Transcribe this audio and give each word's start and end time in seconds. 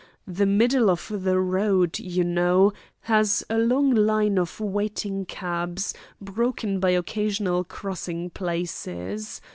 The 0.25 0.47
middle 0.47 0.89
of 0.89 1.11
the 1.13 1.39
road, 1.39 1.99
you 1.99 2.23
know, 2.23 2.73
has 3.01 3.43
a 3.51 3.59
long 3.59 3.93
line 3.93 4.39
of 4.39 4.59
waiting 4.59 5.25
cabs, 5.25 5.93
broken 6.19 6.79
by 6.79 6.89
occasional 6.89 7.63
crossing 7.63 8.31
places. 8.31 9.41